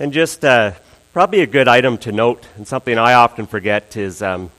[0.00, 0.74] And just uh,
[1.12, 4.52] probably a good item to note, and something I often forget, is um,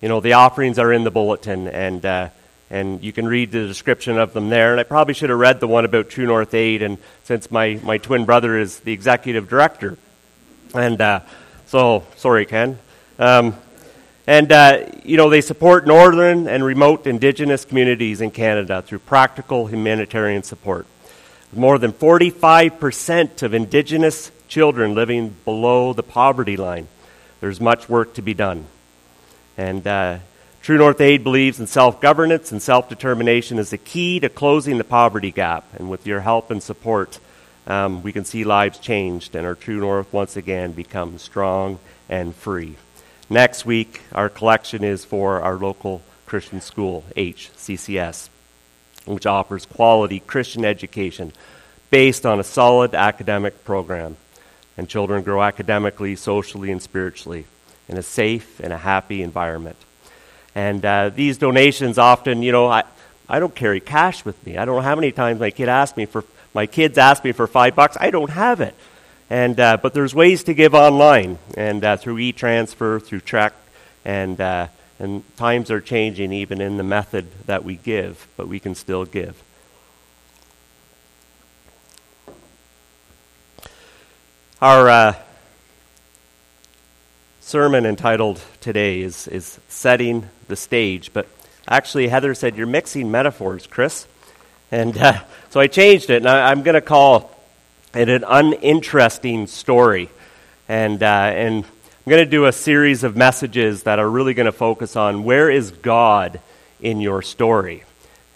[0.00, 2.28] you know, the offerings are in the bulletin, and, uh,
[2.70, 4.70] and you can read the description of them there.
[4.70, 7.80] And I probably should have read the one about True North Aid, and since my,
[7.82, 9.98] my twin brother is the executive director.
[10.72, 11.20] And uh,
[11.66, 12.78] so, sorry, Ken.
[13.18, 13.56] Um,
[14.28, 19.66] and, uh, you know, they support northern and remote indigenous communities in Canada through practical
[19.66, 20.86] humanitarian support.
[21.52, 26.88] More than 45% of indigenous children living below the poverty line.
[27.40, 28.66] There's much work to be done.
[29.56, 30.18] And uh,
[30.62, 34.78] True North Aid believes in self governance and self determination as the key to closing
[34.78, 35.64] the poverty gap.
[35.74, 37.20] And with your help and support,
[37.66, 42.34] um, we can see lives changed and our True North once again become strong and
[42.34, 42.76] free.
[43.30, 48.28] Next week, our collection is for our local Christian school, HCCS,
[49.06, 51.32] which offers quality Christian education
[51.90, 54.16] based on a solid academic program.
[54.76, 57.46] And children grow academically, socially, and spiritually
[57.88, 59.76] in a safe and a happy environment.
[60.54, 62.84] And uh, these donations often, you know, I,
[63.28, 64.58] I don't carry cash with me.
[64.58, 67.32] I don't know how many times my kid asked me for my kids ask me
[67.32, 67.98] for five bucks.
[68.00, 68.74] I don't have it.
[69.28, 73.52] And, uh, but there's ways to give online and uh, through e-transfer, through check,
[74.06, 74.68] and, uh,
[74.98, 79.04] and times are changing even in the method that we give, but we can still
[79.04, 79.42] give.
[84.62, 85.14] Our uh,
[87.40, 91.28] sermon entitled today is, is Setting the Stage, but
[91.68, 94.06] actually, Heather said, You're mixing metaphors, Chris.
[94.72, 97.38] And uh, so I changed it, and I, am going to call
[97.94, 100.08] it an uninteresting story.
[100.68, 101.64] And, uh, and
[102.06, 105.24] I'm going to do a series of messages that are really going to focus on
[105.24, 106.38] where is God
[106.80, 107.82] in your story.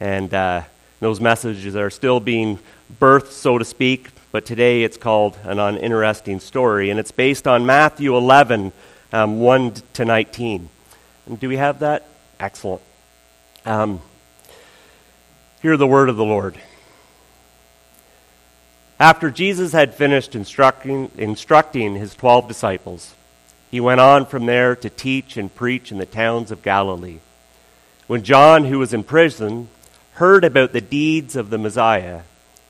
[0.01, 0.63] And uh,
[0.99, 2.59] those messages are still being
[3.01, 7.65] birthed, so to speak, but today it's called an uninteresting story, and it's based on
[7.65, 8.73] Matthew 11,
[9.13, 10.69] um, 1 to 19.
[11.27, 12.09] And do we have that?
[12.41, 12.83] Excellent.
[13.65, 14.01] Um,
[15.63, 16.57] hear the word of the Lord.
[18.99, 23.15] After Jesus had finished instructing, instructing his twelve disciples,
[23.71, 27.19] he went on from there to teach and preach in the towns of Galilee.
[28.07, 29.69] When John, who was in prison,
[30.15, 32.23] heard about the deeds of the Messiah,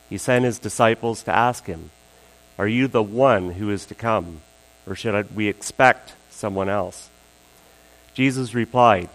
[0.09, 1.91] he sent his disciples to ask him,
[2.59, 4.43] Are you the one who is to come,
[4.87, 7.09] or should we expect someone else?
[8.13, 9.09] Jesus replied,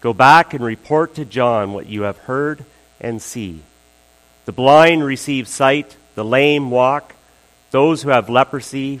[0.00, 2.64] Go back and report to John what you have heard
[3.00, 3.60] and see.
[4.46, 7.14] The blind receive sight the lame walk,
[7.70, 9.00] those who have leprosy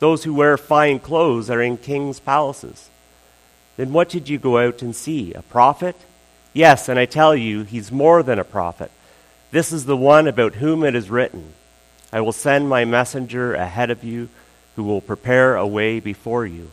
[0.00, 2.90] those who wear fine clothes are in king's palaces.
[3.76, 5.32] Then what did you go out and see?
[5.32, 5.94] A prophet?
[6.52, 8.90] Yes, and I tell you, he's more than a prophet.
[9.52, 11.52] This is the one about whom it is written
[12.12, 14.28] I will send my messenger ahead of you
[14.74, 16.72] who will prepare a way before you.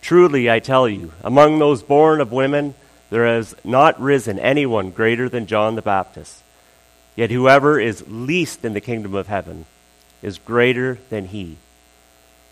[0.00, 2.74] Truly, I tell you, among those born of women,
[3.10, 6.42] there has not risen anyone greater than John the Baptist.
[7.16, 9.66] Yet whoever is least in the kingdom of heaven
[10.22, 11.56] is greater than he.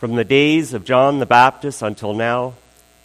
[0.05, 2.53] From the days of John the Baptist until now,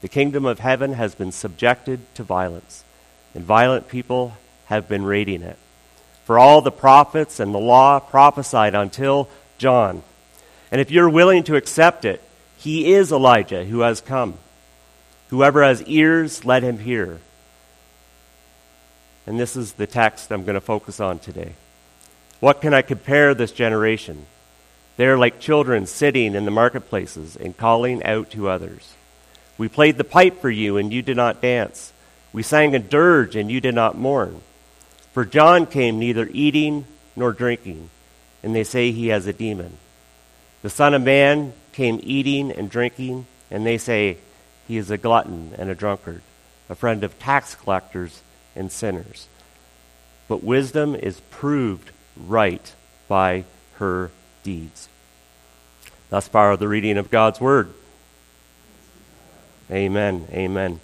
[0.01, 2.83] the kingdom of heaven has been subjected to violence,
[3.33, 4.33] and violent people
[4.65, 5.57] have been raiding it.
[6.25, 10.03] For all the prophets and the law prophesied until John.
[10.73, 12.21] And if you're willing to accept it,
[12.57, 14.37] he is Elijah who has come.
[15.29, 17.21] Whoever has ears, let him hear.
[19.25, 21.53] And this is the text I'm going to focus on today.
[22.41, 24.25] What can I compare this generation?
[24.99, 28.96] They are like children sitting in the marketplaces and calling out to others.
[29.57, 31.93] We played the pipe for you, and you did not dance.
[32.34, 34.41] We sang a dirge, and you did not mourn.
[35.13, 36.84] For John came neither eating
[37.16, 37.90] nor drinking,
[38.43, 39.78] and they say he has a demon.
[40.63, 44.17] The Son of Man came eating and drinking, and they say
[44.67, 46.23] he is a glutton and a drunkard,
[46.67, 48.22] a friend of tax collectors
[48.53, 49.29] and sinners.
[50.28, 52.75] But wisdom is proved right
[53.07, 53.45] by
[53.75, 54.11] her
[54.49, 54.90] deeds.
[56.09, 57.73] Thus far, the reading of God's Word.
[59.69, 60.28] Amen.
[60.31, 60.79] Amen.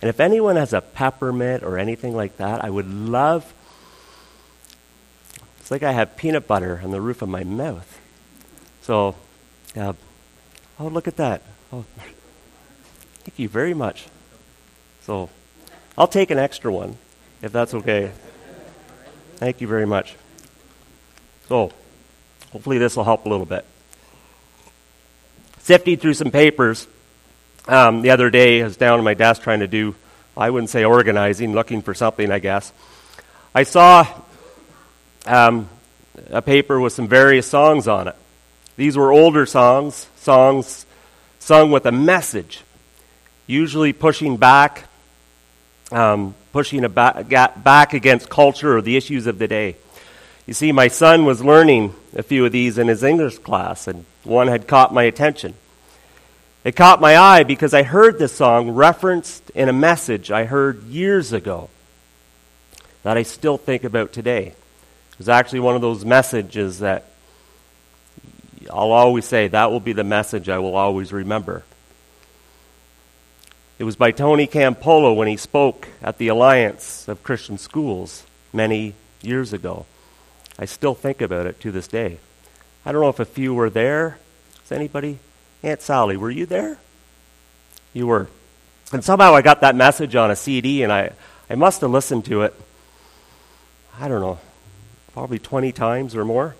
[0.00, 3.52] And if anyone has a peppermint or anything like that, I would love.
[5.60, 8.00] It's like I have peanut butter on the roof of my mouth.
[8.80, 9.16] So
[9.76, 9.92] uh,
[10.80, 11.42] Oh, look at that.
[11.74, 14.06] Oh, thank you very much.
[15.02, 15.28] So,
[15.98, 16.96] I'll take an extra one,
[17.42, 18.12] if that's okay.
[19.36, 20.14] Thank you very much.
[21.48, 21.72] So,
[22.52, 23.64] hopefully this will help a little bit.
[25.60, 26.86] Sifting through some papers
[27.68, 29.94] um, the other day, I was down at my desk trying to do,
[30.36, 32.72] I wouldn't say organizing, looking for something, I guess.
[33.54, 34.06] I saw
[35.26, 35.68] um,
[36.30, 38.16] a paper with some various songs on it.
[38.76, 40.86] These were older songs, songs
[41.38, 42.62] sung with a message,
[43.46, 44.88] usually pushing back,
[45.92, 49.76] um, pushing back, back against culture or the issues of the day.
[50.50, 54.04] You see, my son was learning a few of these in his English class, and
[54.24, 55.54] one had caught my attention.
[56.64, 60.82] It caught my eye because I heard this song referenced in a message I heard
[60.86, 61.70] years ago
[63.04, 64.46] that I still think about today.
[65.12, 67.04] It was actually one of those messages that
[68.72, 71.62] I'll always say that will be the message I will always remember.
[73.78, 78.94] It was by Tony Campolo when he spoke at the Alliance of Christian Schools many
[79.22, 79.86] years ago.
[80.60, 82.18] I still think about it to this day.
[82.84, 84.18] I don't know if a few were there.
[84.62, 85.18] Is anybody?
[85.62, 86.78] Aunt Sally, were you there?
[87.94, 88.28] You were.
[88.92, 91.12] And somehow I got that message on a CD and I,
[91.48, 92.54] I must have listened to it,
[93.98, 94.38] I don't know,
[95.14, 96.56] probably 20 times or more.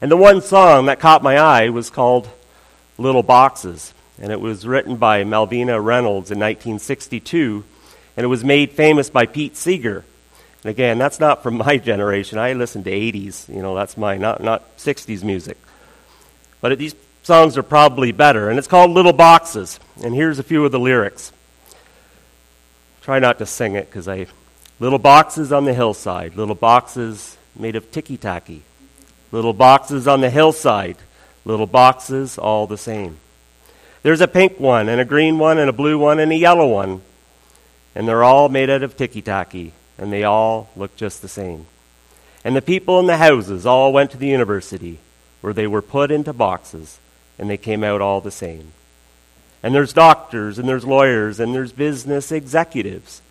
[0.00, 2.28] And the one song that caught my eye was called
[2.98, 3.94] Little Boxes.
[4.20, 7.62] And it was written by Malvina Reynolds in 1962.
[8.16, 10.04] And it was made famous by Pete Seeger.
[10.64, 12.38] Again, that's not from my generation.
[12.38, 13.48] I listen to 80s.
[13.48, 15.58] You know, that's my, not, not 60s music.
[16.60, 18.48] But these songs are probably better.
[18.48, 19.80] And it's called Little Boxes.
[20.02, 21.32] And here's a few of the lyrics.
[23.02, 24.26] Try not to sing it because I.
[24.82, 28.62] Little boxes on the hillside, little boxes made of ticky tacky.
[29.30, 30.96] Little boxes on the hillside,
[31.44, 33.18] little boxes all the same.
[34.02, 36.66] There's a pink one, and a green one, and a blue one, and a yellow
[36.66, 37.02] one.
[37.94, 41.66] And they're all made out of ticky tacky, and they all look just the same.
[42.44, 44.98] And the people in the houses all went to the university,
[45.40, 46.98] where they were put into boxes,
[47.38, 48.72] and they came out all the same.
[49.62, 53.22] And there's doctors, and there's lawyers, and there's business executives,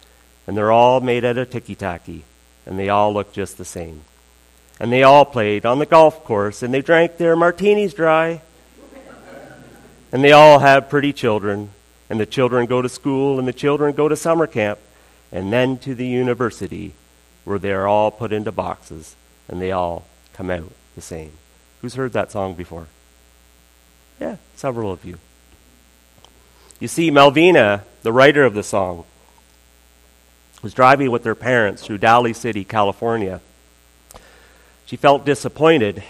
[0.47, 2.23] and they're all made out of ticky tacky,
[2.65, 4.01] and they all look just the same
[4.81, 8.41] and they all played on the golf course, and they drank their martinis dry.
[10.11, 11.69] And they all have pretty children,
[12.09, 14.79] and the children go to school, and the children go to summer camp,
[15.31, 16.93] and then to the university,
[17.43, 19.15] where they are all put into boxes,
[19.47, 21.31] and they all come out the same.
[21.81, 22.87] Who's heard that song before?
[24.19, 25.17] Yeah, several of you.
[26.79, 29.05] You see, Malvina, the writer of the song,
[30.61, 33.41] was driving with her parents through Daly City, California
[34.91, 36.03] she felt disappointed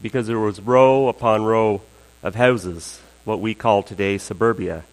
[0.00, 1.82] because there was row upon row
[2.22, 4.84] of houses, what we call today suburbia.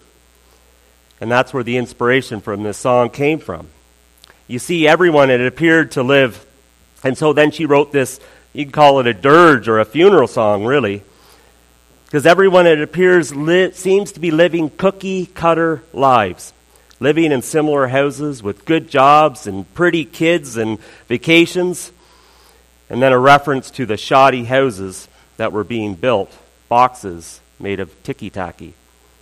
[1.20, 3.68] And that's where the inspiration from this song came from.
[4.48, 6.46] You see, everyone had appeared to live,
[7.04, 8.20] and so then she wrote this,
[8.54, 11.04] you could call it a dirge or a funeral song, really.
[12.06, 16.54] Because everyone, it appears, li- seems to be living cookie cutter lives,
[17.00, 21.92] living in similar houses with good jobs and pretty kids and vacations.
[22.90, 26.32] And then a reference to the shoddy houses that were being built,
[26.70, 28.74] boxes made of ticky tacky.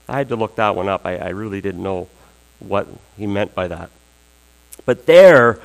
[0.08, 1.06] I had to look that one up.
[1.06, 2.08] I, I really didn't know
[2.60, 3.90] what he meant by that.
[4.86, 5.60] But there,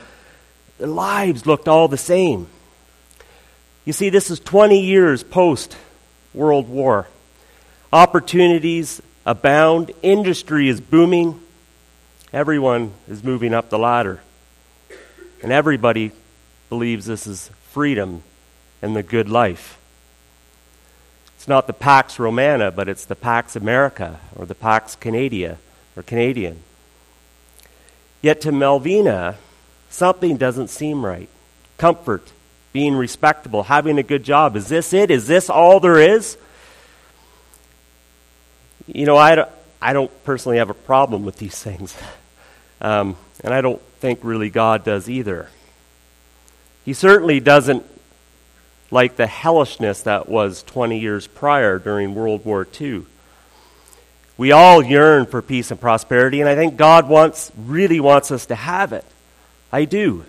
[0.78, 2.46] their lives looked all the same.
[3.84, 5.76] You see, this is 20 years post
[6.32, 7.08] World War.
[7.92, 11.40] Opportunities abound, industry is booming,
[12.32, 14.20] everyone is moving up the ladder.
[15.42, 16.12] And everybody
[16.68, 18.22] believes this is freedom
[18.82, 19.79] and the good life.
[21.50, 25.58] Not the Pax Romana, but it's the Pax America or the Pax Canadia
[25.96, 26.60] or Canadian.
[28.22, 29.34] Yet to Malvina,
[29.88, 31.28] something doesn't seem right.
[31.76, 32.30] Comfort,
[32.72, 34.54] being respectable, having a good job.
[34.54, 35.10] Is this it?
[35.10, 36.38] Is this all there is?
[38.86, 39.50] You know, I don't,
[39.82, 41.96] I don't personally have a problem with these things.
[42.80, 45.50] Um, and I don't think really God does either.
[46.84, 47.84] He certainly doesn't
[48.90, 53.04] like the hellishness that was 20 years prior during World War II.
[54.36, 58.46] We all yearn for peace and prosperity, and I think God wants, really wants us
[58.46, 59.04] to have it.
[59.70, 60.24] I do.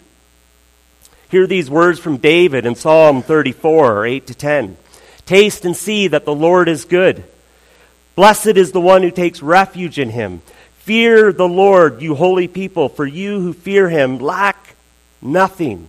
[1.29, 4.77] Hear these words from David in Psalm 34, 8 to 10.
[5.25, 7.23] Taste and see that the Lord is good.
[8.15, 10.41] Blessed is the one who takes refuge in him.
[10.73, 14.75] Fear the Lord, you holy people, for you who fear him lack
[15.21, 15.87] nothing.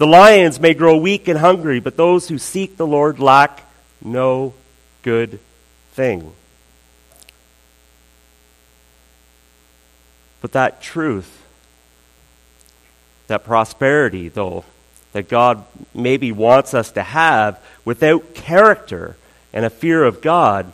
[0.00, 3.66] The lions may grow weak and hungry, but those who seek the Lord lack
[4.02, 4.54] no
[5.02, 5.38] good
[5.92, 6.32] thing.
[10.40, 11.44] But that truth,
[13.26, 14.64] that prosperity, though,
[15.12, 19.18] that God maybe wants us to have without character
[19.52, 20.72] and a fear of God,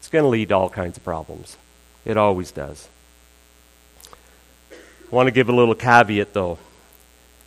[0.00, 1.56] it's going to lead to all kinds of problems.
[2.04, 2.88] It always does.
[4.72, 6.58] I want to give a little caveat, though,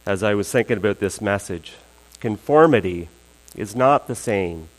[0.06, 1.74] as I was thinking about this message.
[2.20, 3.10] Conformity
[3.56, 4.70] is not the same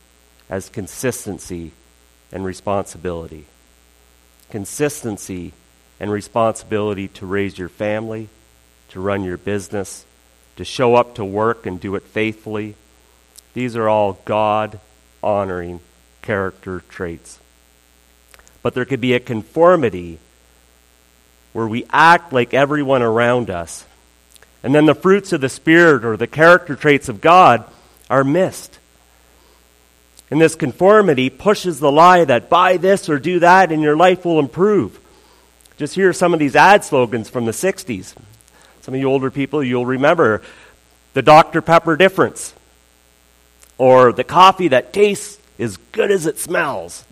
[0.50, 1.73] as consistency
[2.33, 3.47] and responsibility.
[4.50, 5.52] Consistency
[6.00, 8.28] and responsibility to raise your family,
[8.88, 10.04] to run your business,
[10.57, 12.75] to show up to work and do it faithfully.
[13.54, 14.81] These are all God
[15.23, 15.81] honoring
[16.23, 17.38] character traits.
[18.62, 20.19] But there could be a conformity
[21.52, 23.85] where we act like everyone around us.
[24.64, 27.64] And then the fruits of the Spirit or the character traits of God
[28.09, 28.78] are missed.
[30.30, 34.25] And this conformity pushes the lie that buy this or do that and your life
[34.25, 34.99] will improve.
[35.76, 38.14] Just hear some of these ad slogans from the 60s.
[38.80, 40.40] Some of you older people, you'll remember
[41.12, 41.61] the Dr.
[41.61, 42.54] Pepper difference,
[43.78, 47.04] or the coffee that tastes as good as it smells.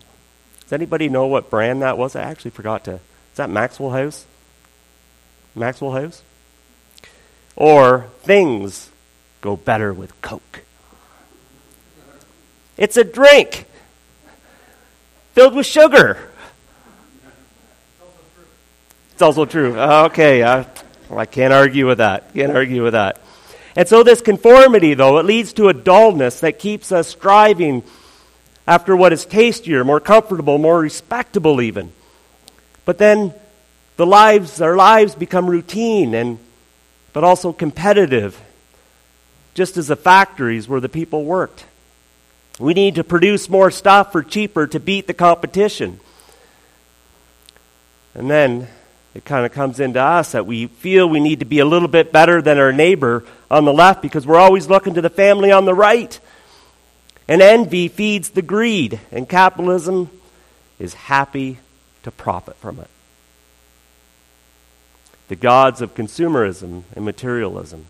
[0.61, 2.15] Does anybody know what brand that was?
[2.15, 2.93] I actually forgot to.
[2.95, 4.25] Is that Maxwell House?
[5.55, 6.21] Maxwell House?
[7.55, 8.89] Or things
[9.41, 10.61] go better with Coke.
[12.77, 13.65] It's a drink
[15.33, 16.29] filled with sugar.
[19.11, 19.79] It's also true.
[19.79, 20.63] Okay, uh,
[21.11, 22.33] I can't argue with that.
[22.33, 23.21] Can't argue with that.
[23.75, 27.83] And so, this conformity, though, it leads to a dullness that keeps us striving
[28.67, 31.91] after what is tastier, more comfortable, more respectable, even.
[32.85, 33.33] But then
[33.97, 36.39] the lives, our lives become routine and
[37.13, 38.41] but also competitive,
[39.53, 41.65] just as the factories where the people worked.
[42.59, 45.99] We need to produce more stuff for cheaper to beat the competition.
[48.15, 48.67] And then
[49.15, 51.87] it kind of comes into us that we feel we need to be a little
[51.87, 55.51] bit better than our neighbor on the left because we're always looking to the family
[55.51, 56.19] on the right.
[57.27, 60.09] And envy feeds the greed, and capitalism
[60.77, 61.59] is happy
[62.03, 62.89] to profit from it.
[65.33, 67.87] The gods of consumerism and materialism.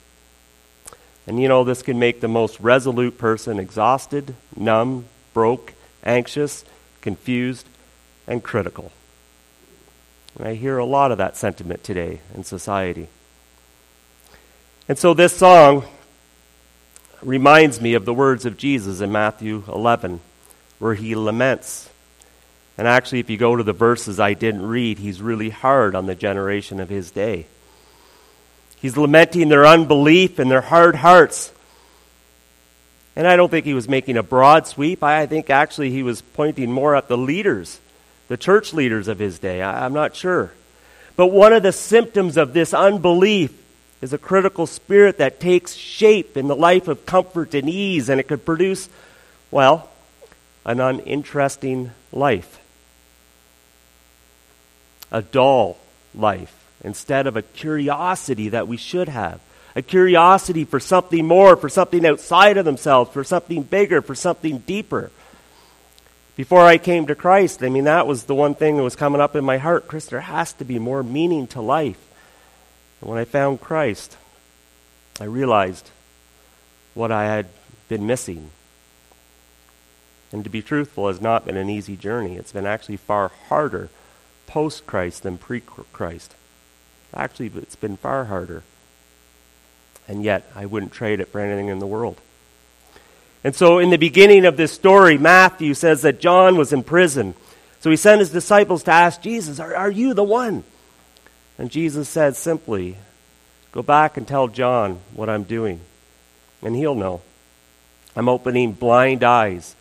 [1.28, 5.74] And you know, this can make the most resolute person exhausted, numb, broke,
[6.06, 6.64] anxious,
[7.02, 7.68] confused,
[8.28, 8.94] and critical.
[10.38, 13.10] And I hear a lot of that sentiment today in society.
[14.88, 15.84] And so this song
[17.22, 20.22] reminds me of the words of Jesus in Matthew 11,
[20.80, 21.90] where he laments.
[22.78, 26.08] And actually, if you go to the verses I didn't read, he's really hard on
[26.08, 27.46] the generation of his day.
[28.82, 31.52] He's lamenting their unbelief and their hard hearts.
[33.16, 35.04] And I don't think he was making a broad sweep.
[35.04, 37.80] I think actually he was pointing more at the leaders
[38.28, 39.62] the church leaders of his day.
[39.62, 40.52] I, I'm not sure.
[41.16, 43.54] But one of the symptoms of this unbelief
[44.02, 48.20] is a critical spirit that takes shape in the life of comfort and ease, and
[48.20, 48.90] it could produce,
[49.52, 49.90] well,
[50.66, 52.60] an uninteresting life.
[55.14, 55.78] A dull
[56.14, 56.54] life
[56.84, 59.40] instead of a curiosity that we should have.
[59.76, 64.60] A curiosity for something more, for something outside of themselves, for something bigger, for something
[64.60, 65.10] deeper.
[66.36, 69.22] Before I came to Christ, I mean, that was the one thing that was coming
[69.22, 69.88] up in my heart.
[69.88, 72.00] Chris, there has to be more meaning to life.
[73.02, 74.18] And when I found Christ,
[75.20, 75.90] I realized
[76.94, 77.48] what I had
[77.88, 78.50] been missing.
[80.32, 82.36] And to be truthful, has not been an easy journey.
[82.36, 83.90] It's been actually far harder
[84.54, 86.36] post Christ than pre Christ.
[87.12, 88.62] Actually, it's been far harder.
[90.08, 92.22] And yet, I wouldn't trade it for anything in the world.
[93.44, 97.34] And so, in the beginning of this story, Matthew says that John was in prison.
[97.80, 100.64] So he sent his disciples to ask Jesus, Are, are you the one?
[101.58, 102.98] And Jesus said simply,
[103.72, 105.80] Go back and tell John what I'm doing,
[106.62, 107.22] and he'll know.
[108.16, 109.76] I'm opening blind eyes,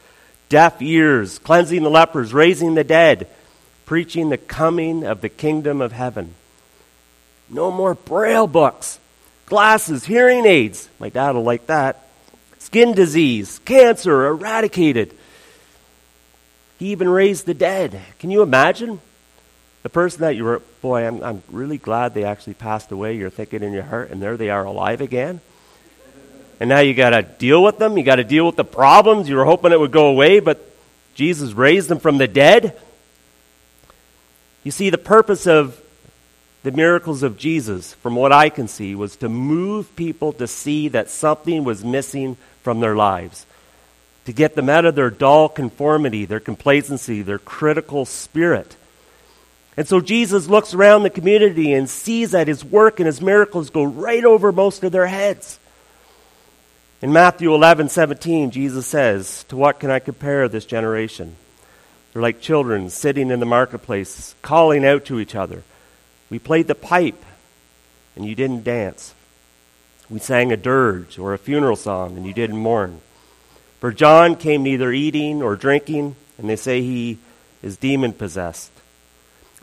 [0.49, 3.29] deaf ears, cleansing the lepers, raising the dead,
[3.93, 6.33] preaching the coming of the kingdom of heaven.
[7.51, 8.99] No more braille books,
[9.45, 10.89] glasses, hearing aids.
[10.99, 12.03] My dad will like that
[12.59, 15.15] skin disease, cancer eradicated.
[16.79, 18.01] He even raised the dead.
[18.19, 18.99] Can you imagine?
[19.83, 23.19] The person that you were, boy, I'm, I'm really glad they actually passed away.
[23.19, 25.43] You're thinking in your heart, and there they are alive again.
[26.61, 27.99] And now you got to deal with them.
[27.99, 29.29] You got to deal with the problems.
[29.29, 30.67] You were hoping it would go away, but
[31.15, 32.81] Jesus raised them from the dead.
[34.65, 35.81] You see, the purpose of
[36.63, 40.89] the miracles of Jesus, from what I can see, was to move people to see
[40.89, 43.47] that something was missing from their lives.
[44.25, 48.77] to get them out of their dull conformity, their complacency, their critical spirit.
[49.77, 53.71] And so Jesus looks around the community and sees that his work and his miracles
[53.71, 55.59] go right over most of their heads.
[57.01, 61.35] In Matthew 11, 17, Jesus says, To what can I compare this generation?
[62.13, 65.63] They're like children sitting in the marketplace, calling out to each other.
[66.29, 67.25] We played the pipe,
[68.15, 69.15] and you didn't dance.
[70.11, 73.01] We sang a dirge or a funeral song, and you didn't mourn.
[73.81, 77.19] For John came neither eating or drinking, and they say he
[77.63, 78.71] is demon possessed.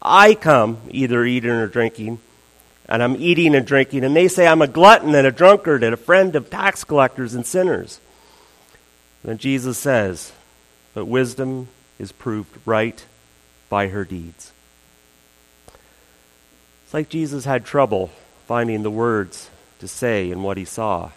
[0.02, 2.20] I come either eating or drinking,
[2.88, 5.94] and I'm eating and drinking, and they say I'm a glutton and a drunkard and
[5.94, 8.00] a friend of tax collectors and sinners.
[9.24, 10.32] then Jesus says,
[10.96, 11.68] But wisdom
[12.00, 13.06] is proved right
[13.70, 14.52] by her deeds.
[16.86, 18.10] It's like Jesus had trouble
[18.48, 21.12] finding the words to say in what he saw.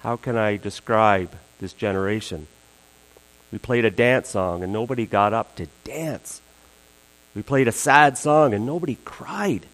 [0.00, 2.48] How can I describe this generation?
[3.52, 6.40] We played a dance song and nobody got up to dance.
[7.34, 9.64] We played a sad song and nobody cried.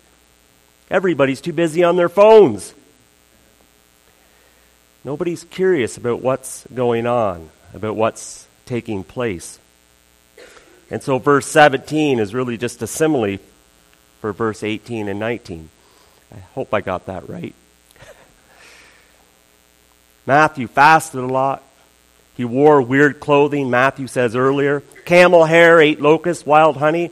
[0.90, 2.74] Everybody's too busy on their phones.
[5.02, 9.58] Nobody's curious about what's going on, about what's taking place.
[10.90, 13.38] And so, verse 17 is really just a simile
[14.20, 15.68] for verse 18 and 19.
[16.34, 17.54] I hope I got that right.
[20.26, 21.62] Matthew fasted a lot.
[22.36, 24.80] He wore weird clothing, Matthew says earlier.
[25.04, 27.10] Camel hair, ate locusts, wild honey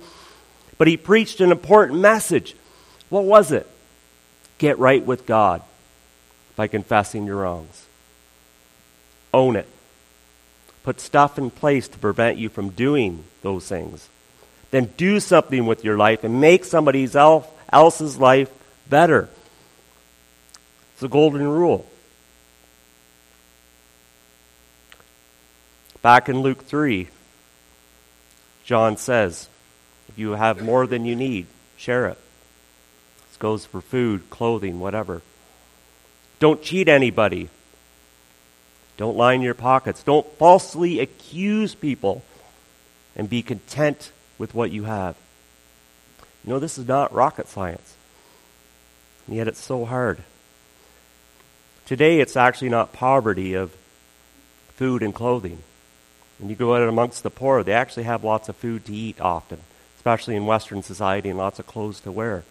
[0.83, 2.57] but he preached an important message.
[3.09, 3.69] What was it?
[4.59, 5.63] Get right with God
[6.57, 7.87] by confessing your wrongs.
[9.33, 9.69] Own it.
[10.83, 14.09] Put stuff in place to prevent you from doing those things.
[14.71, 17.09] Then do something with your life and make somebody
[17.73, 18.51] else's life
[18.89, 19.29] better.
[20.95, 21.87] It's a golden rule.
[26.01, 27.09] Back in Luke 3,
[28.65, 29.49] John says,
[30.09, 32.19] if you have more than you need, share it.
[33.29, 35.23] This goes for food, clothing, whatever.
[36.39, 37.49] Don't cheat anybody.
[38.97, 40.03] Don't line your pockets.
[40.03, 42.23] Don't falsely accuse people
[43.17, 45.17] and be content with what you have.
[46.45, 47.97] You know, this is not rocket science.
[49.27, 50.23] And yet it's so hard.
[51.87, 53.77] Today, it's actually not poverty of
[54.75, 55.63] food and clothing.
[56.39, 59.21] When you go out amongst the poor, they actually have lots of food to eat
[59.21, 59.59] often
[60.03, 62.43] especially in Western society, and lots of clothes to wear.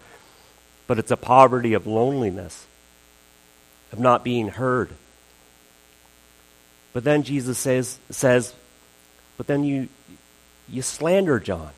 [0.88, 2.65] But it's a poverty of loneliness,
[3.91, 4.91] of not being heard.
[6.93, 8.54] But then Jesus says, says
[9.36, 9.89] but then you,
[10.69, 11.71] you slander John.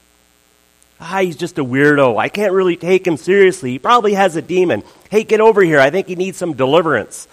[0.99, 2.17] Ah, he's just a weirdo.
[2.17, 3.71] I can't really take him seriously.
[3.71, 4.83] He probably has a demon.
[5.09, 5.79] Hey, get over here.
[5.79, 7.27] I think he needs some deliverance.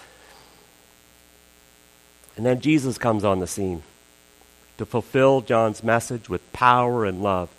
[2.36, 3.82] And then Jesus comes on the scene
[4.78, 7.50] to fulfill John's message with power and love.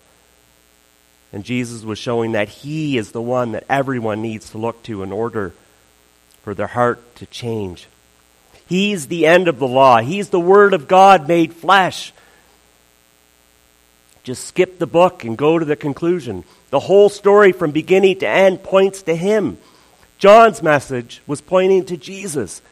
[1.32, 5.02] And Jesus was showing that He is the one that everyone needs to look to
[5.02, 5.54] in order
[6.42, 7.86] for their heart to change.
[8.68, 10.00] He's the end of the law.
[10.00, 12.12] He's the Word of God made flesh.
[14.22, 16.44] Just skip the book and go to the conclusion.
[16.70, 19.58] The whole story from beginning to end points to Him.
[20.18, 22.62] John's message was pointing to Jesus.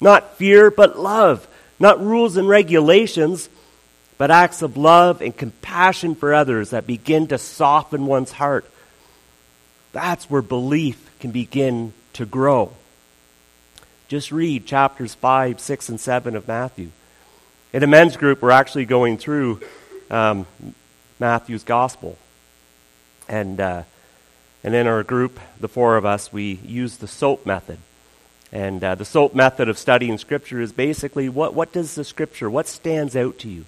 [0.00, 1.46] Not fear, but love.
[1.78, 3.50] Not rules and regulations,
[4.16, 8.64] but acts of love and compassion for others that begin to soften one's heart.
[9.92, 12.72] That's where belief can begin to grow.
[14.08, 16.90] Just read chapters 5, 6, and 7 of Matthew.
[17.72, 19.60] In a men's group, we're actually going through
[20.10, 20.46] um,
[21.18, 22.18] Matthew's gospel.
[23.28, 23.82] And, uh,
[24.62, 27.78] and in our group, the four of us, we use the SOAP method.
[28.52, 32.48] And uh, the SOAP method of studying Scripture is basically what, what does the Scripture,
[32.48, 33.64] what stands out to you?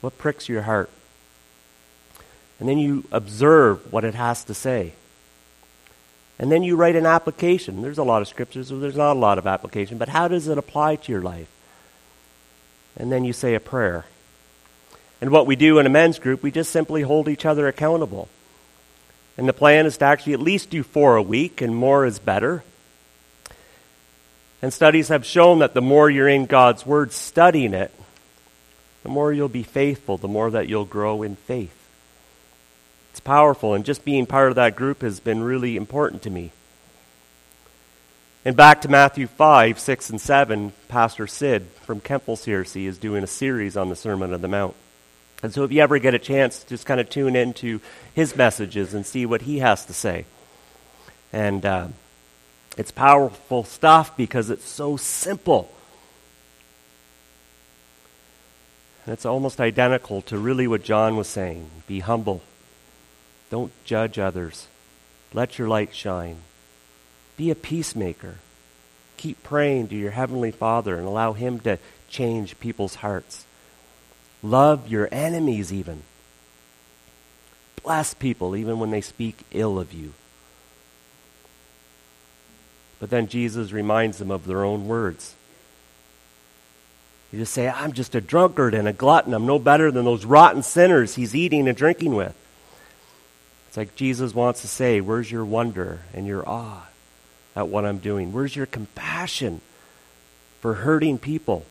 [0.00, 0.90] What pricks your heart?
[2.58, 4.92] And then you observe what it has to say.
[6.38, 7.82] And then you write an application.
[7.82, 10.48] There's a lot of scriptures, so there's not a lot of application, but how does
[10.48, 11.48] it apply to your life?
[12.96, 14.06] And then you say a prayer.
[15.20, 18.28] And what we do in a men's group, we just simply hold each other accountable.
[19.36, 22.18] And the plan is to actually at least do four a week, and more is
[22.18, 22.62] better.
[24.62, 27.92] And studies have shown that the more you're in God's Word studying it,
[29.02, 31.76] the more you'll be faithful, the more that you'll grow in faith.
[33.10, 36.52] It's powerful, and just being part of that group has been really important to me.
[38.44, 43.22] And back to Matthew 5, 6, and 7, Pastor Sid from Kemptville CRC is doing
[43.22, 44.74] a series on the Sermon on the Mount.
[45.42, 47.80] And so if you ever get a chance, just kind of tune into
[48.14, 50.26] his messages and see what he has to say.
[51.32, 51.88] And uh,
[52.76, 55.72] it's powerful stuff because it's so simple.
[59.04, 62.42] And it's almost identical to really what John was saying be humble,
[63.50, 64.68] don't judge others,
[65.32, 66.36] let your light shine,
[67.36, 68.36] be a peacemaker.
[69.16, 73.44] Keep praying to your Heavenly Father and allow Him to change people's hearts.
[74.42, 76.02] Love your enemies, even.
[77.82, 80.12] Bless people, even when they speak ill of you.
[82.98, 85.34] But then Jesus reminds them of their own words.
[87.32, 89.34] You just say, I'm just a drunkard and a glutton.
[89.34, 92.36] I'm no better than those rotten sinners he's eating and drinking with.
[93.68, 96.88] It's like Jesus wants to say, Where's your wonder and your awe
[97.54, 98.32] at what I'm doing?
[98.32, 99.60] Where's your compassion
[100.60, 101.64] for hurting people?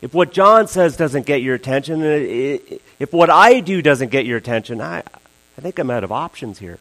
[0.00, 4.26] If what John says doesn't get your attention, uh, if what I do doesn't get
[4.26, 6.78] your attention, I, I think I'm out of options here.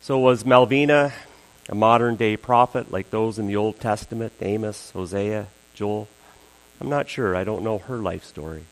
[0.00, 1.12] So, was Malvina
[1.68, 6.06] a modern day prophet like those in the Old Testament Amos, Hosea, Joel?
[6.80, 7.34] I'm not sure.
[7.34, 8.64] I don't know her life story.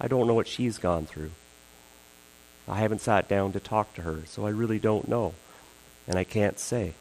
[0.00, 1.32] I don't know what she's gone through.
[2.66, 5.34] I haven't sat down to talk to her, so I really don't know.
[6.08, 6.94] And I can't say.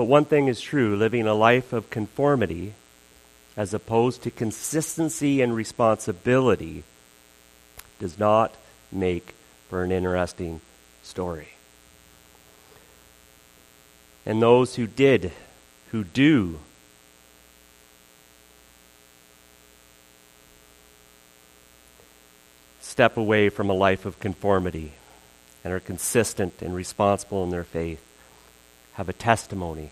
[0.00, 2.72] But one thing is true living a life of conformity
[3.54, 6.84] as opposed to consistency and responsibility
[7.98, 8.54] does not
[8.90, 9.34] make
[9.68, 10.62] for an interesting
[11.02, 11.48] story.
[14.24, 15.32] And those who did,
[15.90, 16.60] who do,
[22.80, 24.92] step away from a life of conformity
[25.62, 28.02] and are consistent and responsible in their faith
[29.00, 29.88] have a testimony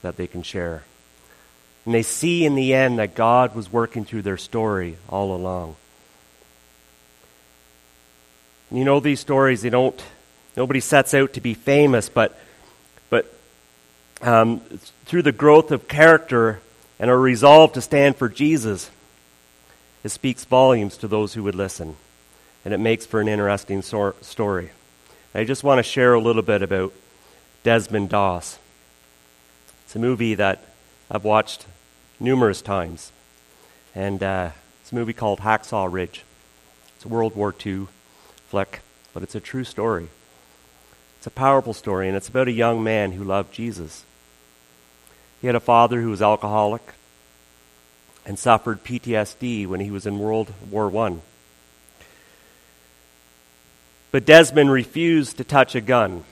[0.00, 0.82] that they can share.
[1.84, 5.76] And they see in the end that God was working through their story all along.
[8.70, 10.02] You know these stories, they don't,
[10.56, 12.38] nobody sets out to be famous, but,
[13.10, 13.30] but
[14.22, 14.60] um,
[15.04, 16.60] through the growth of character
[16.98, 18.90] and a resolve to stand for Jesus,
[20.02, 21.96] it speaks volumes to those who would listen.
[22.64, 24.70] And it makes for an interesting story.
[25.34, 26.94] I just want to share a little bit about
[27.62, 28.58] Desmond Doss.
[29.84, 30.62] It's a movie that
[31.10, 31.66] I've watched
[32.20, 33.10] numerous times.
[33.94, 36.24] And uh, it's a movie called Hacksaw Ridge.
[36.94, 37.88] It's a World War II
[38.48, 38.80] flick,
[39.12, 40.08] but it's a true story.
[41.18, 44.04] It's a powerful story, and it's about a young man who loved Jesus.
[45.40, 46.94] He had a father who was alcoholic
[48.24, 51.16] and suffered PTSD when he was in World War I.
[54.12, 56.24] But Desmond refused to touch a gun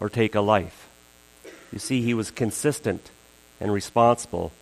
[0.00, 0.88] or take a life.
[1.72, 3.10] You see, he was consistent
[3.60, 4.52] and responsible,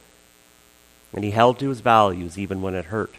[1.13, 3.15] and he held to his values even when it hurt.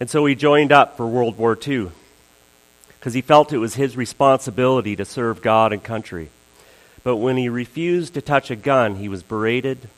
[0.00, 1.90] And so he joined up for World War II
[2.98, 6.30] because he felt it was his responsibility to serve God and country.
[7.02, 9.88] But when he refused to touch a gun, he was berated,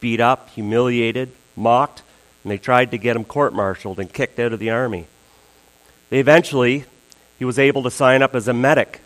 [0.00, 2.02] beat up, humiliated, mocked,
[2.42, 5.06] and they tried to get him court martialed and kicked out of the army.
[6.10, 6.84] They eventually,
[7.38, 9.00] he was able to sign up as a medic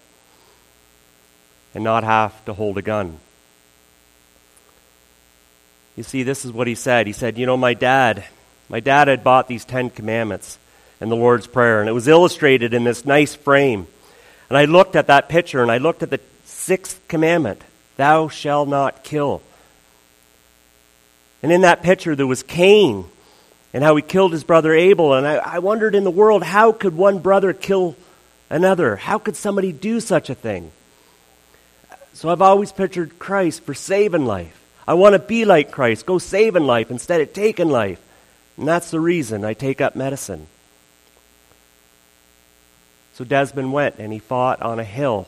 [1.74, 3.18] and not have to hold a gun.
[5.96, 7.06] You see, this is what he said.
[7.06, 8.24] He said, You know, my dad,
[8.68, 10.58] my dad had bought these Ten Commandments
[11.00, 13.86] and the Lord's Prayer, and it was illustrated in this nice frame.
[14.48, 17.62] And I looked at that picture and I looked at the sixth commandment
[17.96, 19.42] Thou shalt not kill.
[21.42, 23.04] And in that picture, there was Cain
[23.74, 25.14] and how he killed his brother Abel.
[25.14, 27.96] And I, I wondered in the world, how could one brother kill
[28.52, 28.94] another?
[28.96, 30.70] How could somebody do such a thing?
[32.12, 34.62] So I've always pictured Christ for saving life.
[34.86, 38.00] I want to be like Christ, go saving life instead of taking life.
[38.56, 40.46] And that's the reason I take up medicine.
[43.14, 45.26] So Desmond went and he fought on a hill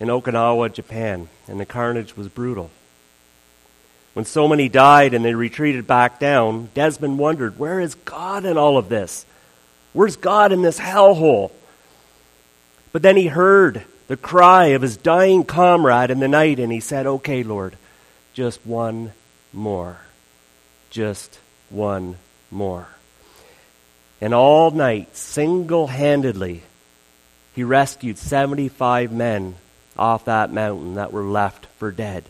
[0.00, 2.70] in Okinawa, Japan, and the carnage was brutal.
[4.14, 8.58] When so many died and they retreated back down, Desmond wondered, where is God in
[8.58, 9.24] all of this?
[9.92, 11.50] Where's God in this hellhole?
[12.92, 16.80] But then he heard the cry of his dying comrade in the night, and he
[16.80, 17.76] said, Okay, Lord,
[18.34, 19.12] just one
[19.52, 19.98] more.
[20.90, 21.38] Just
[21.70, 22.16] one
[22.50, 22.88] more.
[24.20, 26.62] And all night, single handedly,
[27.54, 29.56] he rescued 75 men
[29.98, 32.24] off that mountain that were left for dead.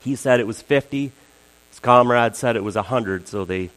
[0.00, 1.12] He said it was 50.
[1.70, 3.70] His comrade said it was 100, so they,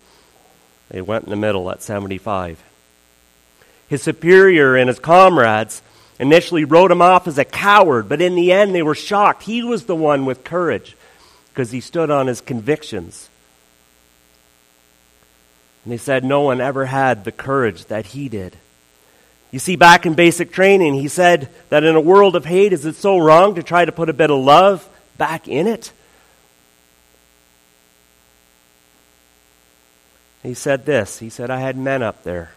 [0.89, 2.63] they went in the middle at 75.
[3.87, 5.81] His superior and his comrades
[6.19, 9.43] initially wrote him off as a coward, but in the end they were shocked.
[9.43, 10.95] He was the one with courage
[11.49, 13.29] because he stood on his convictions.
[15.83, 18.55] And they said no one ever had the courage that he did.
[19.51, 22.85] You see, back in basic training, he said that in a world of hate, is
[22.85, 25.91] it so wrong to try to put a bit of love back in it?
[30.43, 32.51] He said this He said, I had men up there,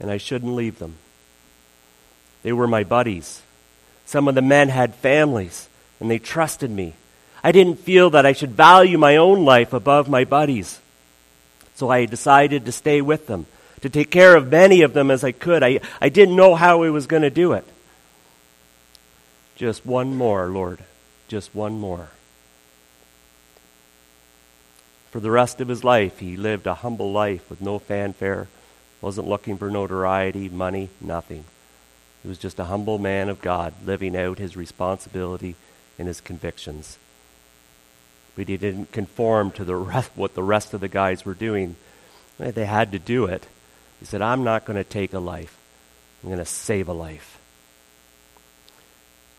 [0.00, 0.96] and I shouldn't leave them.
[2.42, 3.42] They were my buddies.
[4.06, 5.68] Some of the men had families,
[6.00, 6.94] and they trusted me.
[7.44, 10.80] I didn't feel that I should value my own life above my buddies.
[11.74, 13.46] So I decided to stay with them,
[13.80, 15.62] to take care of many of them as I could.
[15.62, 17.64] I, I didn't know how I was going to do it.
[19.56, 20.80] Just one more, Lord.
[21.28, 22.10] Just one more.
[25.12, 28.48] For the rest of his life, he lived a humble life with no fanfare,
[29.02, 31.44] wasn't looking for notoriety, money, nothing.
[32.22, 35.54] He was just a humble man of God, living out his responsibility
[35.98, 36.96] and his convictions.
[38.34, 41.76] But he didn't conform to the rest, what the rest of the guys were doing.
[42.38, 43.46] They had to do it.
[44.00, 45.58] He said, I'm not going to take a life,
[46.22, 47.38] I'm going to save a life.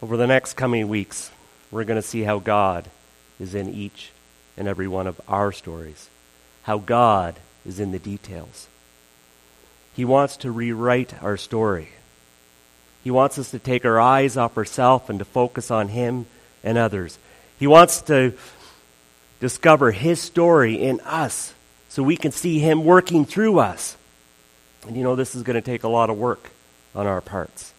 [0.04, 1.32] Over the next coming weeks,
[1.72, 2.92] we're going to see how God
[3.40, 4.12] is in each
[4.58, 6.10] in every one of our stories,
[6.64, 7.36] how God
[7.66, 8.68] is in the details.
[9.96, 11.90] He wants to rewrite our story.
[13.04, 16.26] He wants us to take our eyes off ourselves and to focus on Him
[16.64, 17.18] and others.
[17.60, 18.34] He wants to
[19.40, 21.54] discover His story in us
[21.90, 23.98] so we can see Him working through us.
[24.88, 26.50] And you know, this is going to take a lot of work
[26.96, 27.74] on our parts.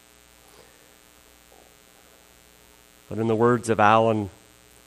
[3.08, 4.30] But in the words of Alan,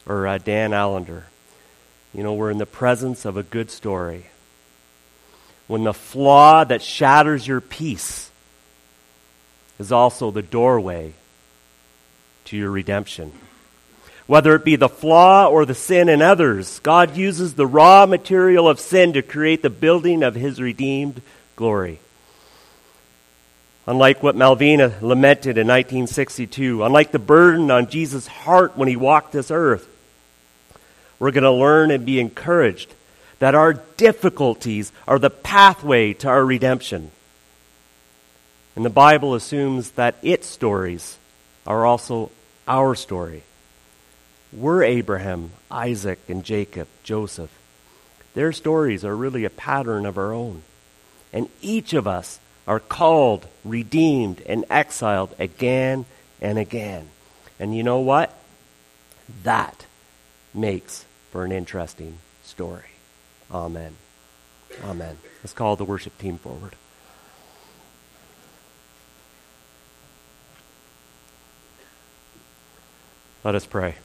[0.06, 1.26] or uh, Dan Allender,
[2.14, 4.26] you know, we're in the presence of a good story.
[5.68, 8.32] When the flaw that shatters your peace
[9.80, 11.14] is also the doorway
[12.46, 13.32] to your redemption.
[14.26, 18.68] Whether it be the flaw or the sin in others, God uses the raw material
[18.68, 21.22] of sin to create the building of his redeemed
[21.56, 22.00] glory.
[23.86, 29.32] Unlike what Malvina lamented in 1962, unlike the burden on Jesus' heart when he walked
[29.32, 29.88] this earth,
[31.20, 32.94] we're going to learn and be encouraged
[33.40, 37.12] that our difficulties are the pathway to our redemption.
[38.76, 41.18] And the Bible assumes that its stories
[41.66, 42.32] are also
[42.68, 43.44] our story.
[44.54, 47.52] We're Abraham, Isaac, and Jacob, Joseph.
[48.34, 50.62] Their stories are really a pattern of our own.
[51.34, 56.06] And each of us are called, redeemed, and exiled again
[56.40, 57.10] and again.
[57.60, 58.32] And you know what?
[59.44, 59.87] That
[60.58, 62.90] makes for an interesting story.
[63.52, 63.96] Amen.
[64.84, 65.18] Amen.
[65.44, 66.74] Let's call the worship team forward.
[73.44, 73.96] Let us pray.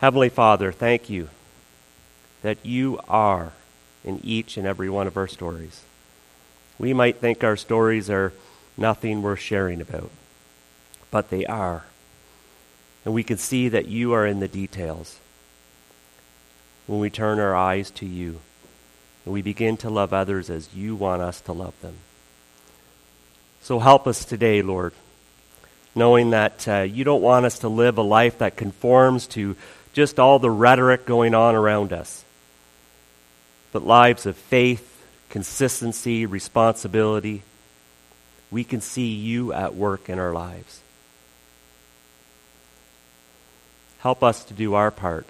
[0.00, 1.28] Heavenly Father, thank you
[2.42, 3.52] that you are
[4.04, 5.82] in each and every one of our stories.
[6.78, 8.32] We might think our stories are
[8.76, 10.10] nothing worth sharing about,
[11.10, 11.84] but they are.
[13.04, 15.18] And we can see that you are in the details.
[16.86, 18.40] When we turn our eyes to you
[19.24, 21.94] and we begin to love others as you want us to love them.
[23.62, 24.92] So help us today, Lord,
[25.94, 29.56] knowing that uh, you don't want us to live a life that conforms to
[29.92, 32.24] just all the rhetoric going on around us,
[33.72, 37.42] but lives of faith, consistency, responsibility.
[38.50, 40.81] We can see you at work in our lives.
[44.02, 45.26] Help us to do our part,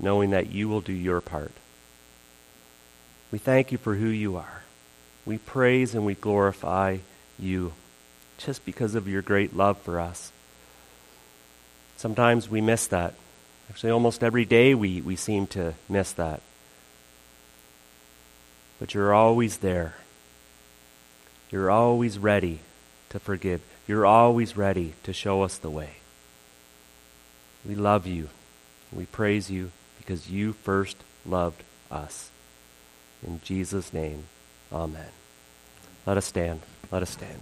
[0.00, 1.52] knowing that you will do your part.
[3.30, 4.62] We thank you for who you are.
[5.24, 6.98] We praise and we glorify
[7.38, 7.74] you
[8.38, 10.32] just because of your great love for us.
[11.96, 13.14] Sometimes we miss that.
[13.70, 16.40] Actually, almost every day we, we seem to miss that.
[18.80, 19.94] But you're always there.
[21.52, 22.58] You're always ready
[23.10, 23.60] to forgive.
[23.86, 25.98] You're always ready to show us the way.
[27.66, 28.28] We love you.
[28.92, 32.30] We praise you because you first loved us.
[33.26, 34.24] In Jesus' name,
[34.72, 35.08] amen.
[36.04, 36.60] Let us stand.
[36.92, 37.40] Let us stand.